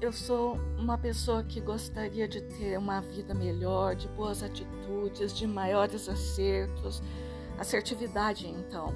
eu 0.00 0.12
sou 0.12 0.58
uma 0.76 0.98
pessoa 0.98 1.44
que 1.44 1.60
gostaria 1.60 2.26
de 2.26 2.40
ter 2.40 2.76
uma 2.76 3.00
vida 3.00 3.32
melhor, 3.32 3.94
de 3.94 4.08
boas 4.08 4.42
atitudes, 4.42 5.32
de 5.32 5.46
maiores 5.46 6.08
acertos, 6.08 7.00
assertividade, 7.56 8.48
então. 8.48 8.92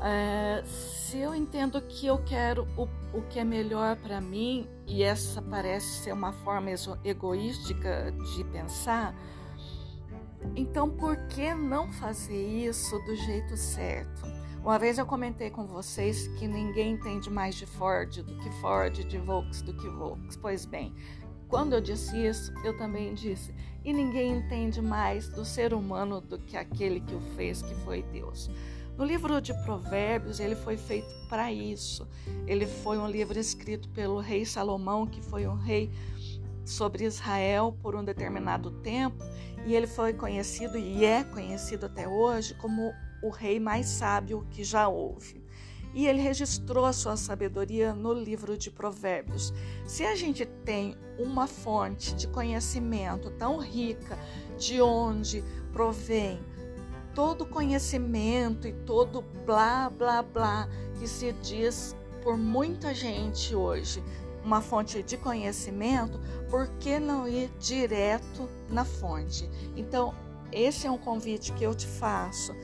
É, 0.00 0.62
se 0.64 1.18
eu 1.18 1.34
entendo 1.34 1.82
que 1.82 2.06
eu 2.06 2.18
quero 2.24 2.66
o, 2.76 2.88
o 3.12 3.22
que 3.28 3.38
é 3.38 3.44
melhor 3.44 3.96
para 3.96 4.20
mim, 4.20 4.66
e 4.86 5.02
essa 5.02 5.42
parece 5.42 6.04
ser 6.04 6.12
uma 6.12 6.32
forma 6.32 6.70
egoística 7.04 8.10
de 8.34 8.44
pensar, 8.44 9.14
então 10.56 10.88
por 10.88 11.16
que 11.26 11.52
não 11.52 11.92
fazer 11.92 12.66
isso 12.66 12.98
do 13.00 13.16
jeito 13.16 13.56
certo? 13.56 14.37
Uma 14.62 14.78
vez 14.78 14.98
eu 14.98 15.06
comentei 15.06 15.50
com 15.50 15.66
vocês 15.66 16.28
que 16.38 16.46
ninguém 16.46 16.92
entende 16.92 17.30
mais 17.30 17.54
de 17.54 17.64
Ford 17.64 18.22
do 18.22 18.34
que 18.36 18.50
Ford, 18.60 18.92
de 18.92 19.18
Volks 19.18 19.62
do 19.62 19.72
que 19.72 19.88
Volks. 19.88 20.36
Pois 20.36 20.66
bem, 20.66 20.94
quando 21.48 21.72
eu 21.72 21.80
disse 21.80 22.14
isso, 22.26 22.52
eu 22.64 22.76
também 22.76 23.14
disse, 23.14 23.54
e 23.84 23.92
ninguém 23.92 24.36
entende 24.36 24.82
mais 24.82 25.28
do 25.28 25.44
ser 25.44 25.72
humano 25.72 26.20
do 26.20 26.38
que 26.38 26.56
aquele 26.56 27.00
que 27.00 27.14
o 27.14 27.20
fez, 27.36 27.62
que 27.62 27.74
foi 27.76 28.02
Deus. 28.02 28.50
No 28.98 29.04
livro 29.04 29.40
de 29.40 29.54
Provérbios, 29.62 30.40
ele 30.40 30.56
foi 30.56 30.76
feito 30.76 31.08
para 31.28 31.52
isso. 31.52 32.06
Ele 32.46 32.66
foi 32.66 32.98
um 32.98 33.06
livro 33.06 33.38
escrito 33.38 33.88
pelo 33.90 34.18
rei 34.18 34.44
Salomão, 34.44 35.06
que 35.06 35.22
foi 35.22 35.46
um 35.46 35.54
rei 35.54 35.90
sobre 36.66 37.04
Israel 37.04 37.74
por 37.80 37.94
um 37.94 38.04
determinado 38.04 38.70
tempo, 38.82 39.24
e 39.64 39.74
ele 39.74 39.86
foi 39.86 40.12
conhecido 40.12 40.76
e 40.76 41.04
é 41.04 41.24
conhecido 41.24 41.86
até 41.86 42.06
hoje 42.06 42.54
como 42.54 42.92
o 43.22 43.30
rei 43.30 43.58
mais 43.58 43.86
sábio 43.86 44.46
que 44.50 44.62
já 44.64 44.88
houve. 44.88 45.42
E 45.94 46.06
ele 46.06 46.20
registrou 46.20 46.84
a 46.84 46.92
sua 46.92 47.16
sabedoria 47.16 47.94
no 47.94 48.12
livro 48.12 48.56
de 48.56 48.70
Provérbios. 48.70 49.52
Se 49.86 50.04
a 50.04 50.14
gente 50.14 50.44
tem 50.64 50.96
uma 51.18 51.46
fonte 51.46 52.14
de 52.14 52.28
conhecimento 52.28 53.30
tão 53.30 53.58
rica, 53.58 54.18
de 54.58 54.80
onde 54.80 55.42
provém 55.72 56.40
todo 57.14 57.46
conhecimento 57.46 58.68
e 58.68 58.72
todo 58.72 59.22
blá 59.44 59.90
blá 59.90 60.22
blá 60.22 60.68
que 60.98 61.08
se 61.08 61.32
diz 61.42 61.96
por 62.22 62.36
muita 62.36 62.94
gente 62.94 63.54
hoje, 63.54 64.02
uma 64.44 64.60
fonte 64.60 65.02
de 65.02 65.16
conhecimento, 65.16 66.20
por 66.48 66.68
que 66.78 66.98
não 66.98 67.26
ir 67.26 67.50
direto 67.58 68.48
na 68.68 68.84
fonte? 68.84 69.48
Então, 69.76 70.14
esse 70.52 70.86
é 70.86 70.90
um 70.90 70.98
convite 70.98 71.52
que 71.52 71.64
eu 71.64 71.74
te 71.74 71.86
faço 71.86 72.54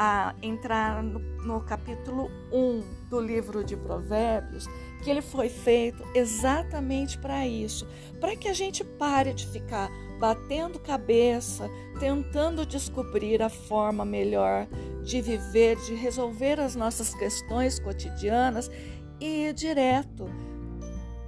a 0.00 0.32
entrar 0.40 1.02
no, 1.02 1.18
no 1.44 1.60
capítulo 1.60 2.30
1 2.52 3.08
do 3.10 3.18
livro 3.20 3.64
de 3.64 3.76
Provérbios, 3.76 4.68
que 5.02 5.10
ele 5.10 5.20
foi 5.20 5.48
feito 5.48 6.04
exatamente 6.14 7.18
para 7.18 7.44
isso, 7.48 7.84
para 8.20 8.36
que 8.36 8.46
a 8.46 8.54
gente 8.54 8.84
pare 8.84 9.34
de 9.34 9.44
ficar 9.48 9.90
batendo 10.20 10.78
cabeça, 10.78 11.68
tentando 11.98 12.64
descobrir 12.64 13.42
a 13.42 13.48
forma 13.48 14.04
melhor 14.04 14.68
de 15.02 15.20
viver, 15.20 15.76
de 15.78 15.94
resolver 15.94 16.60
as 16.60 16.76
nossas 16.76 17.12
questões 17.12 17.80
cotidianas 17.80 18.70
e 19.18 19.48
ir 19.48 19.52
direto. 19.52 20.26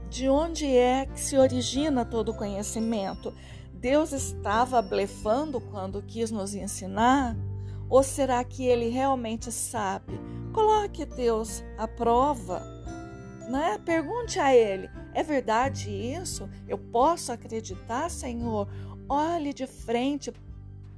De 0.09 0.29
onde 0.29 0.67
é 0.67 1.07
que 1.07 1.19
se 1.19 1.37
origina 1.37 2.05
todo 2.05 2.31
o 2.31 2.37
conhecimento? 2.37 3.35
Deus 3.73 4.13
estava 4.13 4.81
blefando 4.81 5.61
quando 5.61 6.03
quis 6.03 6.31
nos 6.31 6.55
ensinar? 6.55 7.37
Ou 7.91 8.03
será 8.05 8.43
que 8.45 8.65
ele 8.65 8.89
realmente 8.89 9.51
sabe? 9.51 10.19
Coloque 10.53 11.05
Deus 11.05 11.65
à 11.77 11.89
prova. 11.89 12.63
Né? 13.49 13.79
Pergunte 13.85 14.39
a 14.39 14.55
ele: 14.55 14.89
é 15.13 15.23
verdade 15.23 15.91
isso? 15.91 16.49
Eu 16.69 16.79
posso 16.79 17.33
acreditar, 17.33 18.09
Senhor? 18.09 18.69
Olhe 19.09 19.53
de 19.53 19.67
frente 19.67 20.33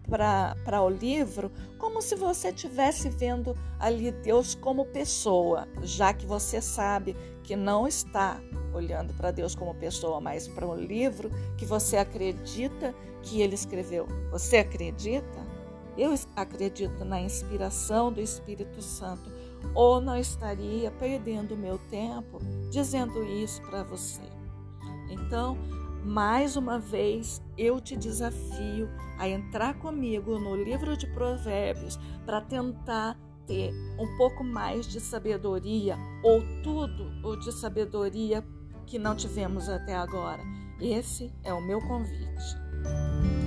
para 0.06 0.82
o 0.82 0.90
livro 0.90 1.50
como 1.78 2.02
se 2.02 2.14
você 2.14 2.48
estivesse 2.48 3.08
vendo 3.08 3.56
ali 3.78 4.12
Deus 4.12 4.54
como 4.54 4.84
pessoa, 4.84 5.66
já 5.82 6.12
que 6.12 6.26
você 6.26 6.60
sabe 6.60 7.16
que 7.42 7.56
não 7.56 7.88
está 7.88 8.40
olhando 8.74 9.14
para 9.14 9.30
Deus 9.30 9.54
como 9.54 9.74
pessoa, 9.74 10.20
mas 10.20 10.46
para 10.46 10.66
o 10.66 10.74
livro 10.74 11.30
que 11.56 11.64
você 11.64 11.96
acredita 11.96 12.94
que 13.22 13.40
ele 13.40 13.54
escreveu. 13.54 14.06
Você 14.30 14.58
acredita? 14.58 15.41
Eu 15.96 16.14
acredito 16.34 17.04
na 17.04 17.20
inspiração 17.20 18.12
do 18.12 18.20
Espírito 18.20 18.80
Santo 18.80 19.30
ou 19.74 20.00
não 20.00 20.16
estaria 20.16 20.90
perdendo 20.90 21.56
meu 21.56 21.78
tempo 21.90 22.38
dizendo 22.70 23.22
isso 23.24 23.60
para 23.62 23.82
você. 23.82 24.22
Então, 25.10 25.56
mais 26.04 26.56
uma 26.56 26.78
vez, 26.78 27.40
eu 27.56 27.80
te 27.80 27.96
desafio 27.96 28.88
a 29.18 29.28
entrar 29.28 29.74
comigo 29.74 30.38
no 30.38 30.56
livro 30.56 30.96
de 30.96 31.06
Provérbios 31.06 31.98
para 32.24 32.40
tentar 32.40 33.16
ter 33.46 33.72
um 33.98 34.16
pouco 34.16 34.42
mais 34.42 34.86
de 34.86 35.00
sabedoria 35.00 35.96
ou 36.24 36.40
tudo 36.62 37.12
o 37.22 37.36
de 37.36 37.52
sabedoria 37.52 38.44
que 38.86 38.98
não 38.98 39.14
tivemos 39.14 39.68
até 39.68 39.94
agora. 39.94 40.42
Esse 40.80 41.32
é 41.44 41.52
o 41.52 41.60
meu 41.60 41.80
convite. 41.80 43.41